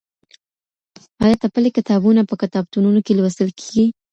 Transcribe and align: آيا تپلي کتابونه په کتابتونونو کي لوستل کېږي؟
آيا 1.23 1.35
تپلي 1.43 1.69
کتابونه 1.77 2.21
په 2.29 2.35
کتابتونونو 2.41 2.99
کي 3.05 3.11
لوستل 3.17 3.49
کېږي؟ 3.59 3.85